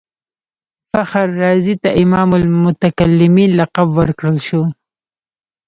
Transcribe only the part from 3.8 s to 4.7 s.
ورکړل شو.